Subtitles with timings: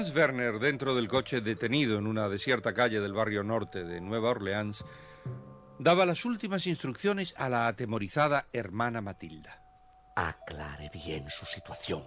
[0.00, 4.30] Hans Werner, dentro del coche detenido en una desierta calle del barrio norte de Nueva
[4.30, 4.82] Orleans,
[5.78, 9.62] daba las últimas instrucciones a la atemorizada hermana Matilda.
[10.16, 12.02] Aclare bien su situación.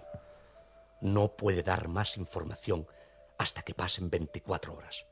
[1.02, 2.84] No puede dar más información
[3.38, 5.06] hasta que pasen 24 horas.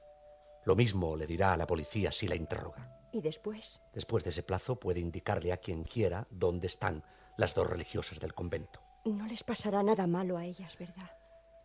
[0.64, 2.98] Lo mismo le dirá a la policía si la interroga.
[3.12, 3.80] ¿Y después?
[3.94, 7.04] Después de ese plazo puede indicarle a quien quiera dónde están
[7.36, 8.82] las dos religiosas del convento.
[9.04, 11.21] No les pasará nada malo a ellas, ¿verdad?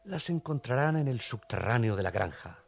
[0.08, 2.64] Las encontrarán en el subterráneo de la granja.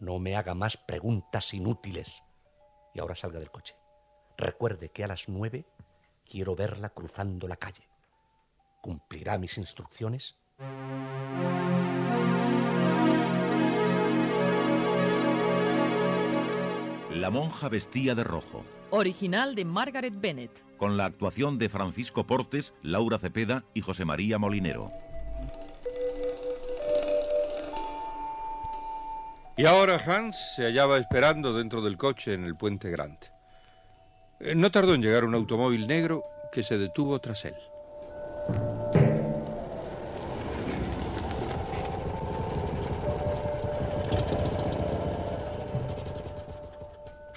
[0.00, 2.22] No me haga más preguntas inútiles.
[2.94, 3.76] Y ahora salga del coche.
[4.38, 5.66] Recuerde que a las nueve
[6.24, 7.86] quiero verla cruzando la calle.
[8.80, 10.38] ¿Cumplirá mis instrucciones?
[17.12, 20.52] La monja vestía de rojo, Original de Margaret Bennett.
[20.76, 24.90] con la actuación de Francisco Portes, Laura Cepeda y José María Molinero.
[29.60, 33.30] Y ahora Hans se hallaba esperando dentro del coche en el puente grande.
[34.40, 37.54] Eh, No tardó en llegar un automóvil negro que se detuvo tras él.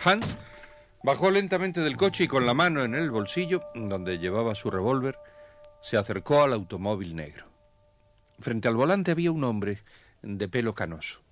[0.06, 0.26] Hans
[1.04, 5.18] bajó lentamente del coche y con la mano en el bolsillo, donde llevaba su revólver,
[5.82, 7.48] se acercó al automóvil negro.
[8.40, 9.80] Frente al volante había un hombre
[10.22, 11.23] de pelo canoso.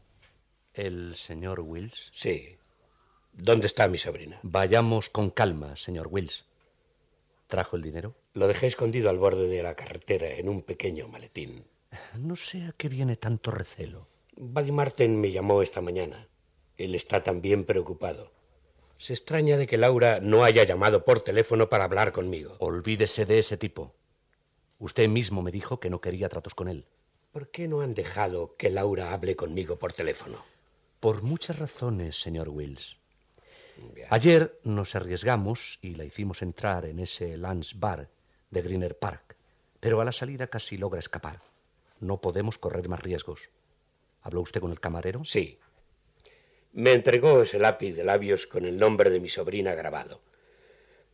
[0.74, 2.10] ¿El señor Wills?
[2.14, 2.58] Sí.
[3.34, 4.40] ¿Dónde está mi sobrina?
[4.42, 6.46] Vayamos con calma, señor Wills.
[7.48, 8.16] ¿Trajo el dinero?
[8.34, 11.66] Lo dejé escondido al borde de la carretera en un pequeño maletín.
[12.16, 14.08] No sé a qué viene tanto recelo.
[14.38, 16.30] Buddy Martin me llamó esta mañana.
[16.78, 18.32] Él está también preocupado.
[18.98, 22.56] Se extraña de que Laura no haya llamado por teléfono para hablar conmigo.
[22.60, 23.94] Olvídese de ese tipo.
[24.80, 26.86] Usted mismo me dijo que no quería tratos con él.
[27.32, 30.51] ¿Por qué no han dejado que Laura hable conmigo por teléfono?
[31.02, 32.96] Por muchas razones, señor Wills.
[34.12, 38.08] Ayer nos arriesgamos y la hicimos entrar en ese Lance Bar
[38.52, 39.36] de Greener Park,
[39.80, 41.42] pero a la salida casi logra escapar.
[42.00, 43.50] No podemos correr más riesgos.
[44.22, 45.26] ¿Habló usted con el camarero?
[45.26, 45.58] Sí.
[46.74, 50.22] Me entregó ese lápiz de labios con el nombre de mi sobrina grabado.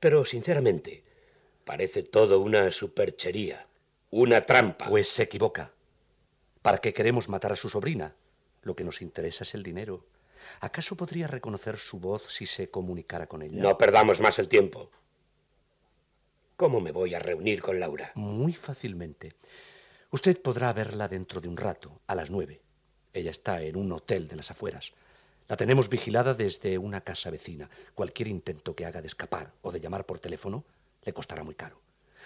[0.02, 1.06] Pero, sinceramente,
[1.64, 3.68] parece todo una superchería,
[4.12, 4.88] una trampa.
[4.90, 5.72] Pues se equivoca.
[6.62, 8.14] ¿Para qué queremos matar a su sobrina?
[8.68, 10.04] Lo que nos interesa es el dinero.
[10.60, 13.62] ¿Acaso podría reconocer su voz si se comunicara con ella?
[13.62, 14.92] No perdamos más el tiempo.
[16.58, 18.12] ¿Cómo me voy a reunir con Laura?
[18.16, 19.36] Muy fácilmente.
[20.12, 22.60] Usted podrá verla dentro de un rato, a las nueve.
[23.14, 24.92] Ella está en un hotel de las afueras.
[25.48, 27.70] La tenemos vigilada desde una casa vecina.
[27.96, 30.66] Cualquier intento que haga de escapar o de llamar por teléfono
[31.06, 31.80] le costará muy caro.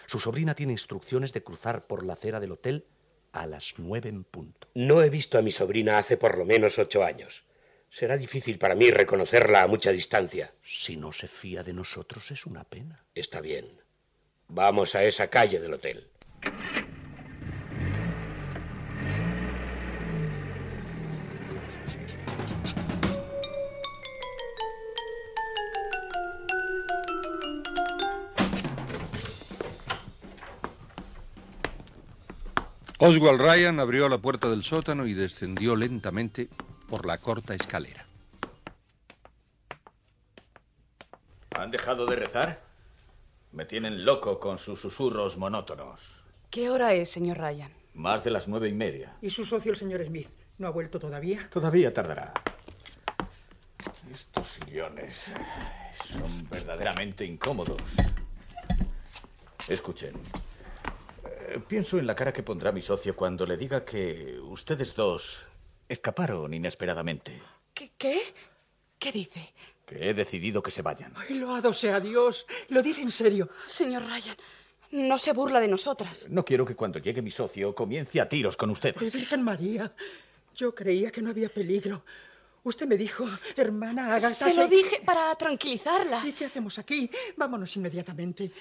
[0.07, 2.87] Su sobrina tiene instrucciones de cruzar por la acera del hotel
[3.31, 4.67] a las nueve en punto.
[4.73, 7.43] No he visto a mi sobrina hace por lo menos ocho años.
[7.89, 10.53] Será difícil para mí reconocerla a mucha distancia.
[10.63, 13.03] Si no se fía de nosotros es una pena.
[13.13, 13.81] Está bien.
[14.47, 16.07] Vamos a esa calle del hotel.
[33.03, 36.49] Oswald Ryan abrió la puerta del sótano y descendió lentamente
[36.87, 38.05] por la corta escalera.
[41.55, 42.61] ¿Han dejado de rezar?
[43.53, 46.21] Me tienen loco con sus susurros monótonos.
[46.51, 47.73] ¿Qué hora es, señor Ryan?
[47.95, 49.17] Más de las nueve y media.
[49.19, 51.49] ¿Y su socio, el señor Smith, no ha vuelto todavía?
[51.49, 52.31] Todavía tardará.
[54.13, 55.31] Estos sillones
[56.05, 57.81] son verdaderamente incómodos.
[59.67, 60.13] Escuchen.
[61.67, 65.43] Pienso en la cara que pondrá mi socio cuando le diga que ustedes dos
[65.87, 67.41] escaparon inesperadamente.
[67.73, 67.91] ¿Qué?
[67.97, 68.21] ¿Qué?
[68.97, 69.53] ¿Qué dice?
[69.85, 71.13] Que he decidido que se vayan.
[71.17, 72.45] Ay, loado sea Dios.
[72.69, 73.49] Lo dice en serio.
[73.67, 74.37] Señor Ryan,
[74.91, 76.27] no se burla de nosotras.
[76.29, 79.11] No quiero que cuando llegue mi socio comience a tiros con ustedes.
[79.11, 79.93] Virgen María,
[80.55, 82.03] yo creía que no había peligro.
[82.63, 83.25] Usted me dijo,
[83.55, 84.29] hermana Agatha...
[84.29, 86.21] Se lo dije para tranquilizarla.
[86.25, 87.09] ¿Y qué hacemos aquí?
[87.35, 88.51] Vámonos inmediatamente.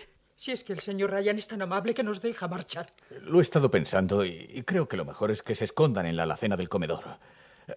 [0.41, 2.95] Si es que el señor Ryan es tan amable que nos deja marchar.
[3.11, 6.23] Lo he estado pensando y creo que lo mejor es que se escondan en la
[6.23, 7.05] alacena del comedor.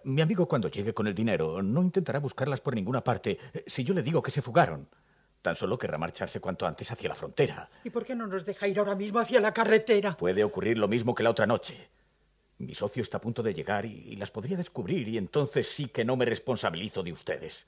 [0.04, 3.92] Mi amigo cuando llegue con el dinero no intentará buscarlas por ninguna parte si yo
[3.92, 4.88] le digo que se fugaron.
[5.42, 7.68] Tan solo querrá marcharse cuanto antes hacia la frontera.
[7.84, 10.16] ¿Y por qué no nos deja ir ahora mismo hacia la carretera?
[10.16, 11.90] Puede ocurrir lo mismo que la otra noche.
[12.56, 16.06] Mi socio está a punto de llegar y las podría descubrir y entonces sí que
[16.06, 17.66] no me responsabilizo de ustedes.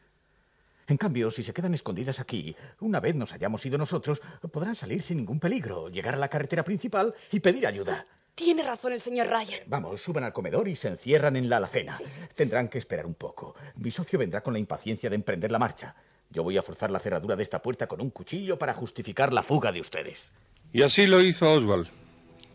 [0.88, 4.22] En cambio, si se quedan escondidas aquí, una vez nos hayamos ido nosotros,
[4.52, 8.06] podrán salir sin ningún peligro, llegar a la carretera principal y pedir ayuda.
[8.36, 9.60] Tiene razón el señor Ryan.
[9.66, 11.98] Vamos, suban al comedor y se encierran en la alacena.
[12.34, 13.56] Tendrán que esperar un poco.
[13.76, 15.96] Mi socio vendrá con la impaciencia de emprender la marcha.
[16.30, 19.42] Yo voy a forzar la cerradura de esta puerta con un cuchillo para justificar la
[19.42, 20.32] fuga de ustedes.
[20.72, 21.88] Y así lo hizo Oswald.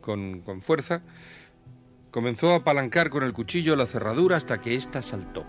[0.02, 1.02] Con, con fuerza,
[2.12, 5.46] comenzó a apalancar con el cuchillo la cerradura hasta que ésta saltó.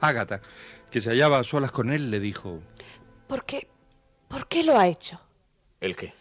[0.00, 0.40] Ágata,
[0.90, 2.60] que se hallaba a solas con él, le dijo...
[3.26, 3.68] ¿Por qué?
[4.28, 5.20] ¿Por qué lo ha hecho?
[5.80, 6.12] ¿El qué?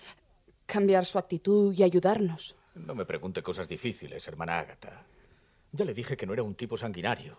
[0.66, 2.56] Cambiar su actitud y ayudarnos.
[2.76, 5.06] No me pregunte cosas difíciles, hermana Ágata.
[5.72, 7.38] Ya le dije que no era un tipo sanguinario.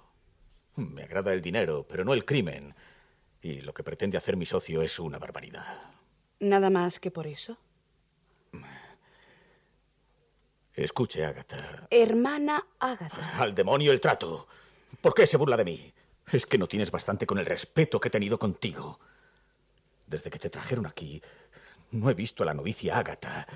[0.77, 2.75] Me agrada el dinero, pero no el crimen.
[3.41, 5.91] Y lo que pretende hacer mi socio es una barbaridad.
[6.41, 7.57] Nada más que por eso.
[10.75, 11.87] Escuche, Ágata.
[11.91, 13.39] Hermana Ágata.
[13.39, 14.47] Al demonio el trato.
[15.01, 15.95] ¿Por qué se burla de mí?
[16.33, 18.99] Es que no tienes bastante con el respeto que he tenido contigo.
[20.07, 21.23] Desde que te trajeron aquí,
[21.91, 23.47] no he visto a la novicia Ágata.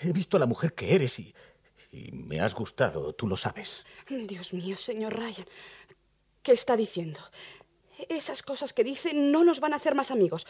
[0.00, 1.34] He visto a la mujer que eres y,
[1.92, 3.84] y me has gustado, tú lo sabes.
[4.08, 5.46] Dios mío, señor Ryan.
[6.42, 7.20] ¿Qué está diciendo?
[8.08, 10.46] Esas cosas que dice no nos van a hacer más amigos.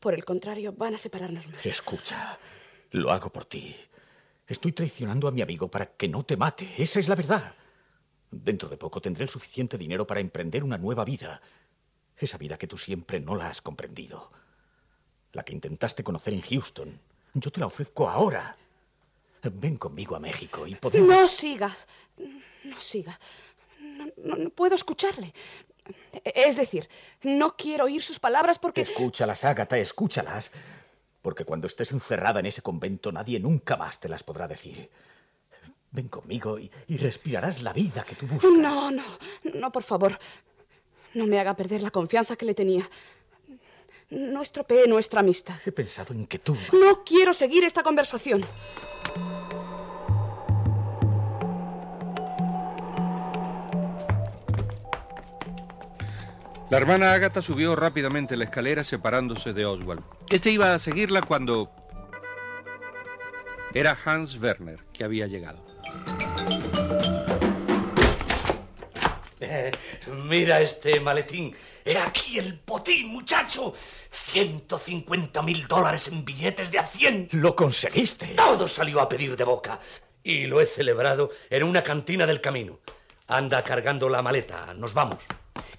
[0.00, 1.64] Por el contrario, van a separarnos más.
[1.64, 2.38] Escucha,
[2.90, 3.74] lo hago por ti.
[4.46, 6.74] Estoy traicionando a mi amigo para que no te mate.
[6.76, 7.54] Esa es la verdad.
[8.42, 11.40] Dentro de poco tendré el suficiente dinero para emprender una nueva vida.
[12.16, 14.30] Esa vida que tú siempre no la has comprendido.
[15.32, 17.00] La que intentaste conocer en Houston.
[17.34, 18.56] Yo te la ofrezco ahora.
[19.42, 21.08] Ven conmigo a México y podemos...
[21.08, 21.76] No siga.
[22.64, 23.18] No siga.
[23.80, 25.34] No, no- no puedo escucharle.
[26.24, 26.88] Es decir,
[27.22, 28.80] no quiero oír sus palabras porque...
[28.82, 30.50] Escúchalas, Ágata, escúchalas.
[31.20, 34.90] Porque cuando estés encerrada en ese convento nadie nunca más te las podrá decir.
[35.94, 38.50] Ven conmigo y, y respirarás la vida que tú buscas.
[38.50, 39.04] No, no,
[39.54, 40.18] no, por favor.
[41.14, 42.90] No me haga perder la confianza que le tenía.
[44.10, 45.54] No estropee nuestra amistad.
[45.64, 46.56] He pensado en que tú...
[46.72, 48.44] No quiero seguir esta conversación.
[56.70, 60.02] La hermana Ágata subió rápidamente la escalera separándose de Oswald.
[60.28, 61.70] Este iba a seguirla cuando...
[63.74, 65.73] Era Hans Werner, que había llegado.
[70.06, 71.54] mira este maletín.
[71.84, 73.74] He aquí el botín, muchacho.
[74.10, 77.28] 150 mil dólares en billetes de a 100.
[77.32, 78.28] Lo conseguiste.
[78.28, 79.80] Todo salió a pedir de boca.
[80.22, 82.80] Y lo he celebrado en una cantina del camino.
[83.26, 84.72] Anda cargando la maleta.
[84.74, 85.18] Nos vamos.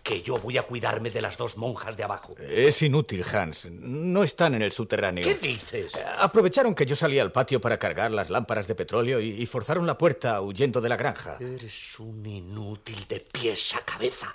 [0.04, 2.36] Que yo voy a cuidarme de las dos monjas de abajo.
[2.40, 3.66] Es inútil, Hans.
[3.72, 5.24] No están en el subterráneo.
[5.24, 5.92] ¿Qué dices?
[6.20, 9.86] Aprovecharon que yo salí al patio para cargar las lámparas de petróleo y, y forzaron
[9.88, 11.38] la puerta huyendo de la granja.
[11.40, 14.34] Eres un inútil de pies a cabeza.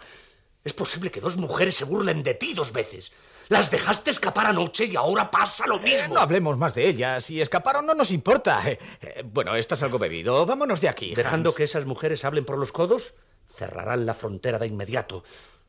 [0.62, 3.12] Es posible que dos mujeres se burlen de ti dos veces.
[3.48, 6.14] Las dejaste escapar anoche y ahora pasa lo Eh, mismo.
[6.14, 7.24] no hablemos más de ellas.
[7.24, 8.60] Si escaparon no nos importa.
[8.68, 10.44] Eh, eh, bueno, estás algo bebido.
[10.44, 11.14] Vámonos de aquí.
[11.14, 11.56] Dejando Hans.
[11.56, 13.14] que esas mujeres hablen por los codos,
[13.60, 15.22] cerrarán la frontera de inmediato.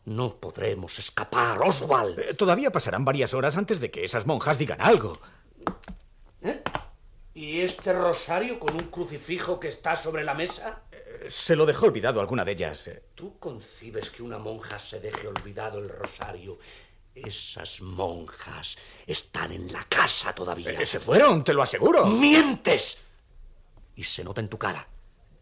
[0.05, 2.17] No podremos escapar, Oswald.
[2.19, 5.19] Eh, Todavía pasarán varias horas antes de que esas monjas digan algo.
[7.33, 10.83] ¿Y este rosario con un crucifijo que está sobre la mesa?
[10.91, 12.87] Eh, Se lo dejó olvidado alguna de ellas.
[12.87, 16.59] Eh, ¿Tú concibes que una monja se deje olvidado el rosario?
[17.13, 20.71] Esas monjas están en la casa todavía.
[20.71, 22.05] eh, se fueron, te lo aseguro.
[22.05, 22.99] ¡Mientes!
[23.95, 24.87] Y se nota en tu cara.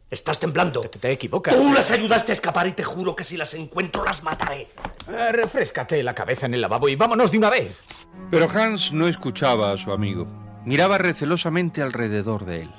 [0.09, 0.81] Estás temblando.
[0.81, 1.55] Te, te equivocas.
[1.55, 4.67] Tú las ayudaste a escapar y te juro que si las encuentro las mataré.
[5.07, 7.83] Eh, refrescate la cabeza en el lavabo y vámonos de una vez.
[8.31, 10.25] Pero Hans no escuchaba a su amigo.
[10.65, 12.71] Miraba recelosamente alrededor de él.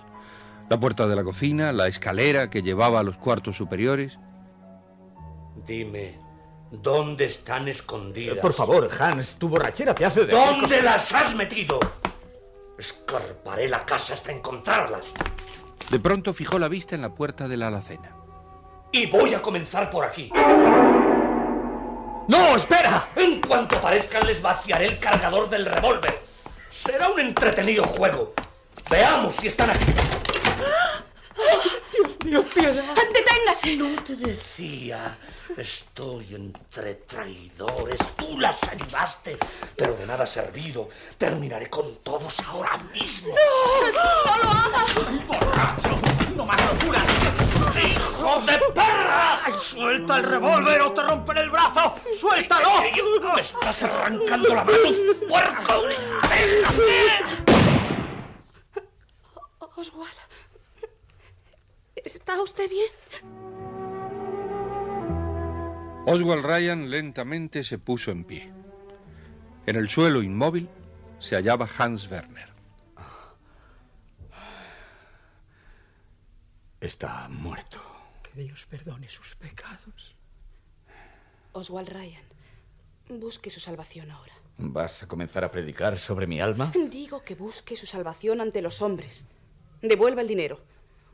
[0.69, 4.19] La puerta de la cocina, la escalera que llevaba a los cuartos superiores.
[5.67, 6.19] Dime,
[6.71, 8.37] ¿dónde están escondidas?
[8.39, 10.33] Eh, Por favor, Hans, tu borrachera te hace de...
[10.33, 11.79] ¿Dónde las has metido?
[12.79, 15.07] Escarparé la casa hasta encontrarlas.
[15.91, 18.15] De pronto fijó la vista en la puerta de la alacena.
[18.93, 20.31] Y voy a comenzar por aquí.
[22.29, 23.09] ¡No, espera!
[23.17, 26.23] En cuanto aparezcan, les vaciaré el cargador del revólver.
[26.71, 28.33] Será un entretenido juego.
[28.89, 29.93] Veamos si están aquí.
[31.93, 32.95] Dios mío, piedad.
[32.95, 33.77] ¡Deténgase!
[33.77, 35.19] No te decía.
[35.57, 38.01] Estoy entre traidores.
[38.17, 39.37] Tú las ayudaste,
[39.77, 40.89] pero de nada ha servido.
[41.19, 43.35] Terminaré con todos ahora mismo.
[43.35, 44.85] ¡No lo haga!
[45.27, 46.01] ¡Borracho!
[46.37, 47.09] ¡No más locuras!
[47.77, 49.45] ¡Hijo de perra!
[49.45, 51.97] ¡Ay, suelta el revólver o te rompen el brazo!
[52.19, 52.83] ¡Suéltalo!
[53.35, 54.79] ¡Me estás arrancando la mano,
[55.29, 55.83] puerco!
[56.29, 57.41] ¡Déjame!
[59.77, 60.11] Oswald,
[62.04, 62.90] ¿está usted bien?
[66.07, 68.52] Oswald Ryan lentamente se puso en pie.
[69.66, 70.69] En el suelo inmóvil
[71.19, 72.49] se hallaba Hans Werner.
[76.80, 77.78] Está muerto.
[78.23, 80.16] Que Dios perdone sus pecados.
[81.52, 82.25] Oswald Ryan,
[83.09, 84.33] busque su salvación ahora.
[84.57, 86.73] ¿Vas a comenzar a predicar sobre mi alma?
[86.90, 89.26] Digo que busque su salvación ante los hombres.
[89.83, 90.61] Devuelva el dinero.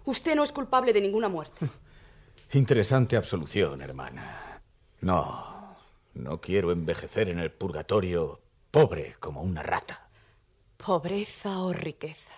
[0.07, 1.69] Usted no es culpable de ninguna muerte.
[2.53, 4.63] Interesante absolución, hermana.
[5.01, 5.77] No,
[6.15, 10.09] no quiero envejecer en el purgatorio pobre como una rata.
[10.77, 12.33] Pobreza o riqueza.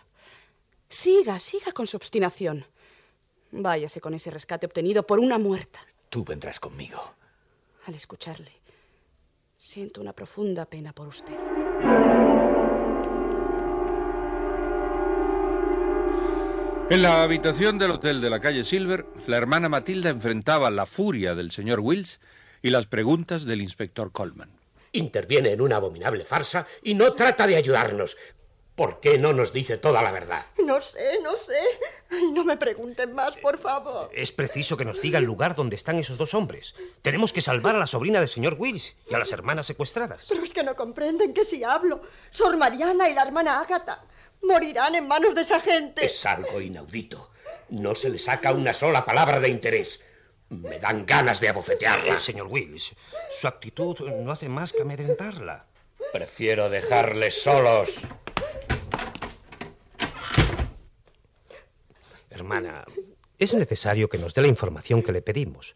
[0.89, 2.65] Siga, siga con su obstinación.
[3.51, 5.81] Váyase con ese rescate obtenido por una muerta.
[6.09, 7.01] Tú vendrás conmigo.
[7.87, 8.53] Al escucharle,
[9.57, 11.58] siento una profunda pena por usted.
[16.91, 21.35] En la habitación del hotel de la calle Silver, la hermana Matilda enfrentaba la furia
[21.35, 22.19] del señor Wills
[22.63, 24.49] y las preguntas del inspector Coleman.
[24.93, 28.17] Interviene en una abominable farsa y no trata de ayudarnos.
[28.75, 30.47] ¿Por qué no nos dice toda la verdad?
[30.65, 31.61] No sé, no sé.
[32.11, 34.09] Ay, no me pregunten más, por favor.
[34.15, 36.75] Es preciso que nos diga el lugar donde están esos dos hombres.
[37.03, 40.25] Tenemos que salvar a la sobrina del señor Wills y a las hermanas secuestradas.
[40.31, 44.05] Pero es que no comprenden que si hablo, Sor Mariana y la hermana Ágata
[44.43, 46.05] morirán en manos de esa gente.
[46.07, 47.31] Es algo inaudito.
[47.71, 50.01] No se le saca una sola palabra de interés.
[50.49, 52.17] Me dan ganas de abofetearla.
[52.17, 52.95] Eh, señor Wills,
[53.31, 55.67] su actitud no hace más que amedrentarla.
[56.13, 58.01] Prefiero dejarles solos.
[62.31, 62.85] Hermana,
[63.39, 65.75] es necesario que nos dé la información que le pedimos.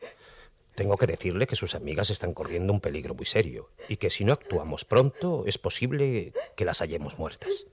[0.74, 4.24] Tengo que decirle que sus amigas están corriendo un peligro muy serio y que si
[4.24, 7.66] no actuamos pronto es posible que las hallemos muertas.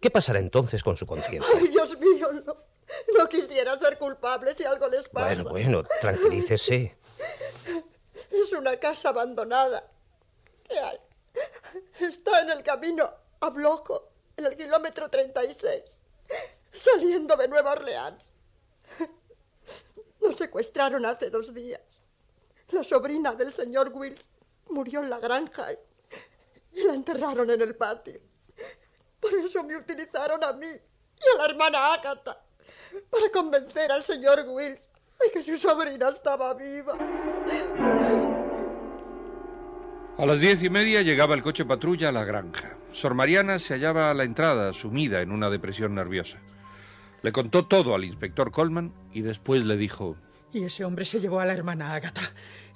[0.00, 1.50] ¿Qué pasará entonces con su conciencia?
[1.56, 2.56] Ay, Dios mío, no.
[3.18, 5.26] No quisiera ser culpable si algo les pasa.
[5.26, 6.96] Bueno, bueno, tranquilícese.
[8.30, 9.90] Es una casa abandonada.
[10.68, 10.98] ¿Qué hay?
[12.00, 13.10] Está en el camino
[13.40, 15.82] a Bloco, en el kilómetro 36,
[16.72, 18.24] saliendo de Nueva Orleans.
[20.20, 21.80] Nos secuestraron hace dos días.
[22.70, 24.26] La sobrina del señor Wills
[24.68, 25.68] murió en la granja
[26.72, 28.20] y la enterraron en el patio.
[29.26, 32.40] Por eso me utilizaron a mí y a la hermana Agatha
[33.10, 34.80] para convencer al señor Wills
[35.20, 36.96] de que su sobrina estaba viva.
[40.18, 42.78] A las diez y media llegaba el coche patrulla a la granja.
[42.92, 46.38] Sor Mariana se hallaba a la entrada, sumida en una depresión nerviosa.
[47.22, 50.16] Le contó todo al inspector Coleman y después le dijo...
[50.52, 52.22] Y ese hombre se llevó a la hermana Ágata.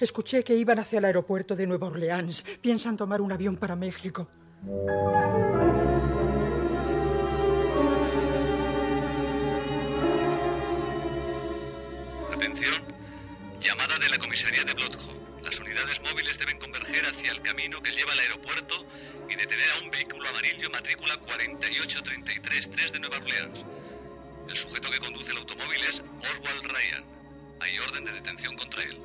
[0.00, 2.44] Escuché que iban hacia el aeropuerto de Nueva Orleans.
[2.60, 4.28] Piensan tomar un avión para México.
[12.50, 12.82] Atención,
[13.60, 15.44] llamada de la comisaría de Bloodhound.
[15.44, 18.74] Las unidades móviles deben converger hacia el camino que lleva al aeropuerto
[19.28, 23.64] y detener a un vehículo amarillo matrícula 48333 de Nueva Orleans.
[24.48, 27.04] El sujeto que conduce el automóvil es Oswald Ryan.
[27.60, 28.98] Hay orden de detención contra él.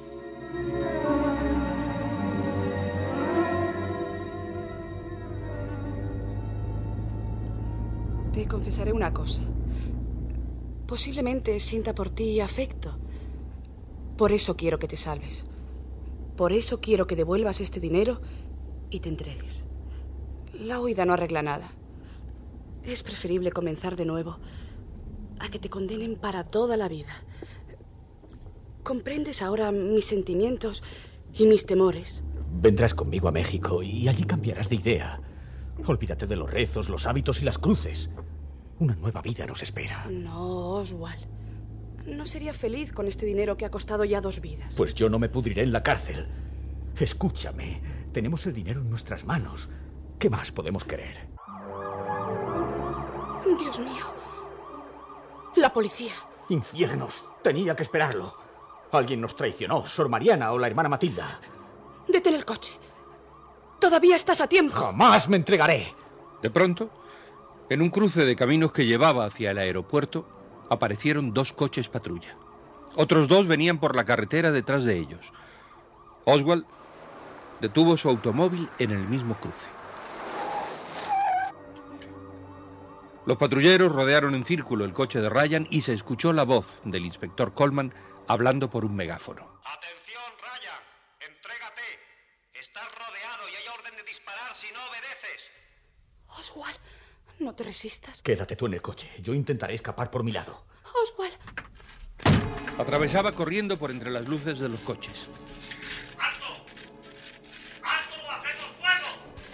[8.34, 9.44] Te confesaré una cosa.
[10.88, 13.05] Posiblemente sienta por ti afecto.
[14.18, 15.46] Por eso quiero que te salves.
[16.38, 18.22] Por eso quiero que devuelvas este dinero
[18.90, 19.66] y te entregues.
[20.54, 21.70] La huida no arregla nada.
[22.84, 24.38] Es preferible comenzar de nuevo
[25.40, 27.12] a que te condenen para toda la vida.
[28.84, 30.84] ¿Comprendes ahora mis sentimientos
[31.34, 32.24] y mis temores?
[32.62, 35.20] Vendrás conmigo a México y allí cambiarás de idea.
[35.86, 38.10] Olvídate de los rezos, los hábitos y las cruces.
[38.80, 40.06] Una nueva vida nos espera.
[40.10, 41.26] No, Oswald.
[42.06, 44.76] No sería feliz con este dinero que ha costado ya dos vidas.
[44.76, 46.28] Pues yo no me pudriré en la cárcel.
[47.00, 47.82] Escúchame,
[48.14, 49.70] tenemos el dinero en nuestras manos.
[50.20, 51.28] ¿Qué más podemos querer?
[53.58, 54.06] Dios mío.
[55.56, 56.14] La policía.
[56.50, 57.26] Infiernos.
[57.42, 58.38] Tenía que esperarlo.
[58.92, 61.40] Alguien nos traicionó, Sor Mariana o la hermana Matilda.
[62.08, 62.74] Detén el coche.
[63.80, 64.76] Todavía estás a tiempo.
[64.76, 65.94] Jamás me entregaré.
[66.42, 66.90] De pronto,
[67.70, 70.28] en un cruce de caminos que llevaba hacia el aeropuerto,
[70.70, 72.36] aparecieron dos coches patrulla.
[72.96, 75.32] Otros dos venían por la carretera detrás de ellos.
[76.24, 76.66] Oswald
[77.62, 79.68] detuvo su automóvil en el mismo cruce.
[83.26, 87.06] Los patrulleros rodearon en círculo el coche de Ryan y se escuchó la voz del
[87.06, 87.92] inspector Coleman
[88.28, 89.60] hablando por un megáfono.
[89.66, 90.82] Atención, Ryan.
[91.20, 91.82] Entrégate.
[92.54, 95.50] Estás rodeado y hay orden de disparar si no obedeces.
[96.40, 96.78] Oswald,
[97.40, 98.22] no te resistas.
[98.22, 99.10] Quédate tú en el coche.
[99.22, 100.66] Yo intentaré escapar por mi lado.
[101.04, 101.34] Oswald.
[102.80, 105.28] Atravesaba corriendo por entre las luces de los coches.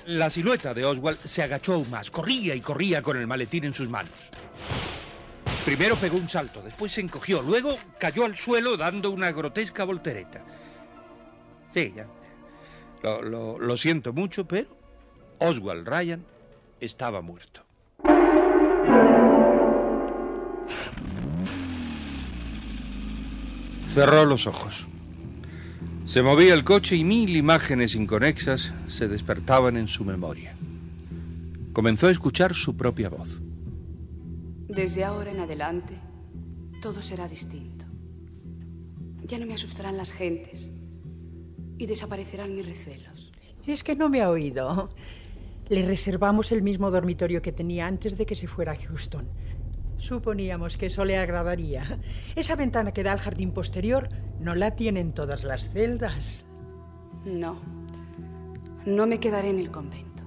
[0.08, 2.10] La silueta de Oswald se agachó aún más.
[2.10, 4.12] Corría y corría con el maletín en sus manos.
[5.64, 10.44] Primero pegó un salto, después se encogió, luego cayó al suelo dando una grotesca voltereta.
[11.70, 12.08] Sí, ya.
[13.04, 14.76] Lo, lo- lo siento mucho, pero
[15.40, 16.26] Oswald Ryan
[16.80, 17.64] estaba muerto.
[23.94, 24.88] Cerró los ojos.
[26.06, 30.56] Se movía el coche y mil imágenes inconexas se despertaban en su memoria.
[31.74, 33.42] Comenzó a escuchar su propia voz.
[34.70, 35.96] Desde ahora en adelante,
[36.82, 37.86] todo será distinto.
[39.26, 40.72] Ya no me asustarán las gentes
[41.78, 43.34] y desaparecerán mis recelos.
[43.68, 44.96] Es que no me ha oído.
[45.68, 49.28] Le reservamos el mismo dormitorio que tenía antes de que se fuera a Houston.
[50.01, 52.00] Suponíamos que eso le agradaría.
[52.36, 56.43] Esa ventana que da al jardín posterior no la tienen todas las celdas.
[57.24, 57.62] No,
[58.88, 60.24] no me quedaré en el convento.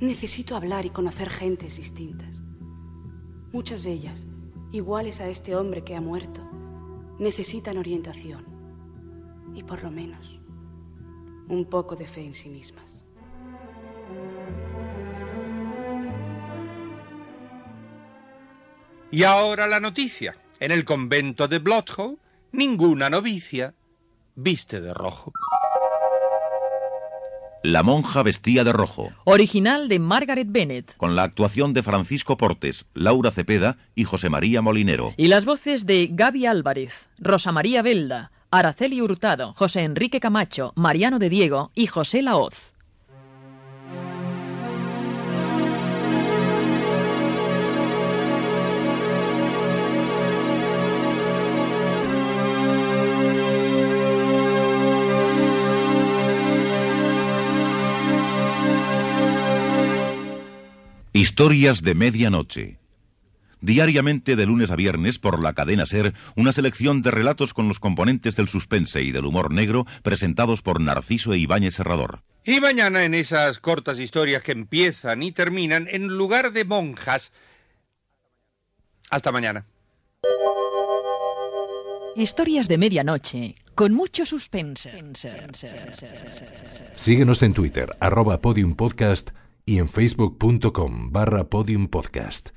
[0.00, 2.42] Necesito hablar y conocer gentes distintas.
[3.52, 4.26] Muchas de ellas,
[4.72, 6.40] iguales a este hombre que ha muerto,
[7.18, 8.46] necesitan orientación
[9.54, 10.40] y por lo menos
[11.50, 12.95] un poco de fe en sí mismas.
[19.10, 20.36] Y ahora la noticia.
[20.60, 22.16] En el convento de Bloodhoe,
[22.52, 23.74] ninguna novicia
[24.34, 25.32] viste de rojo.
[27.62, 30.96] La monja vestía de rojo, Original de Margaret Bennett.
[30.96, 35.14] con la actuación de Francisco Portes, Laura Cepeda y José María Molinero.
[35.16, 41.18] Y las voces de Gaby Álvarez, Rosa María Belda, Araceli Hurtado, José Enrique Camacho, Mariano
[41.18, 42.75] de Diego y José Laoz.
[61.16, 62.78] Historias de medianoche.
[63.62, 67.80] Diariamente de lunes a viernes por la cadena Ser, una selección de relatos con los
[67.80, 72.22] componentes del suspense y del humor negro presentados por Narciso e Ibáñez Serrador.
[72.44, 77.32] Y mañana en esas cortas historias que empiezan y terminan, en lugar de monjas...
[79.08, 79.64] Hasta mañana.
[82.14, 85.02] Historias de medianoche, con mucho suspense.
[86.92, 89.30] Síguenos en Twitter, arroba podiumpodcast
[89.66, 92.55] y en facebook.com barra podiumpodcast.